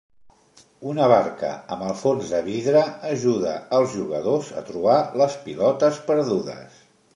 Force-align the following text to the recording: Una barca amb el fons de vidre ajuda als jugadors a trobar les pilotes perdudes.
Una 0.91 1.09
barca 1.11 1.51
amb 1.75 1.85
el 1.87 1.93
fons 1.99 2.31
de 2.31 2.39
vidre 2.47 2.81
ajuda 3.11 3.53
als 3.81 3.93
jugadors 3.99 4.51
a 4.63 4.67
trobar 4.73 4.99
les 5.23 5.39
pilotes 5.47 6.05
perdudes. 6.11 6.85